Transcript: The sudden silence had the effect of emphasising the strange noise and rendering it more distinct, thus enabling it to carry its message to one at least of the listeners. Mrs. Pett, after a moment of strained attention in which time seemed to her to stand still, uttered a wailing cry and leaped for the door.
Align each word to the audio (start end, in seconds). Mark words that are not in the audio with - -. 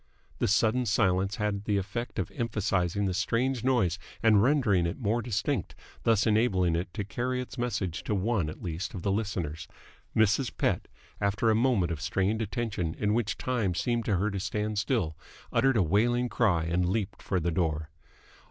The 0.39 0.47
sudden 0.47 0.87
silence 0.87 1.35
had 1.35 1.65
the 1.65 1.77
effect 1.77 2.17
of 2.17 2.31
emphasising 2.33 3.05
the 3.05 3.13
strange 3.13 3.63
noise 3.63 3.99
and 4.23 4.41
rendering 4.41 4.87
it 4.87 4.97
more 4.97 5.21
distinct, 5.21 5.75
thus 6.05 6.25
enabling 6.25 6.75
it 6.75 6.91
to 6.95 7.03
carry 7.03 7.39
its 7.39 7.55
message 7.59 8.01
to 8.05 8.15
one 8.15 8.49
at 8.49 8.63
least 8.63 8.95
of 8.95 9.03
the 9.03 9.11
listeners. 9.11 9.67
Mrs. 10.15 10.57
Pett, 10.57 10.87
after 11.19 11.51
a 11.51 11.55
moment 11.55 11.91
of 11.91 12.01
strained 12.01 12.41
attention 12.41 12.95
in 12.95 13.13
which 13.13 13.37
time 13.37 13.75
seemed 13.75 14.05
to 14.05 14.15
her 14.17 14.31
to 14.31 14.39
stand 14.39 14.79
still, 14.79 15.15
uttered 15.53 15.77
a 15.77 15.83
wailing 15.83 16.29
cry 16.29 16.63
and 16.63 16.89
leaped 16.89 17.21
for 17.21 17.39
the 17.39 17.51
door. 17.51 17.91